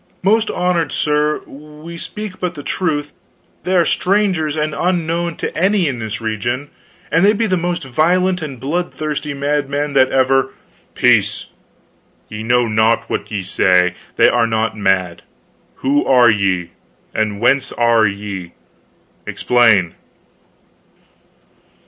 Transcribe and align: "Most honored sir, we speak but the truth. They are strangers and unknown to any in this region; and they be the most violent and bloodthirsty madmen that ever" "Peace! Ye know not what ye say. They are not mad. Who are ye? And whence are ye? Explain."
"Most 0.23 0.49
honored 0.49 0.91
sir, 0.91 1.41
we 1.45 1.95
speak 1.95 2.39
but 2.39 2.55
the 2.55 2.63
truth. 2.63 3.13
They 3.63 3.75
are 3.75 3.85
strangers 3.85 4.55
and 4.55 4.73
unknown 4.73 5.35
to 5.35 5.55
any 5.55 5.87
in 5.87 5.99
this 5.99 6.19
region; 6.19 6.71
and 7.11 7.23
they 7.23 7.33
be 7.33 7.45
the 7.45 7.55
most 7.55 7.83
violent 7.83 8.41
and 8.41 8.59
bloodthirsty 8.59 9.35
madmen 9.35 9.93
that 9.93 10.09
ever" 10.11 10.55
"Peace! 10.95 11.51
Ye 12.29 12.41
know 12.41 12.67
not 12.67 13.11
what 13.11 13.29
ye 13.31 13.43
say. 13.43 13.93
They 14.15 14.27
are 14.27 14.47
not 14.47 14.75
mad. 14.75 15.21
Who 15.85 16.03
are 16.07 16.31
ye? 16.31 16.71
And 17.13 17.39
whence 17.39 17.71
are 17.73 18.07
ye? 18.07 18.53
Explain." 19.27 19.93